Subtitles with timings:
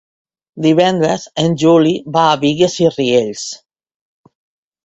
[0.65, 3.45] Divendres en Juli va a Bigues i Riells.